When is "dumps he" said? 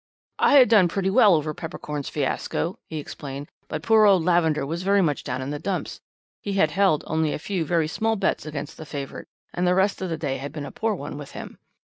5.59-6.53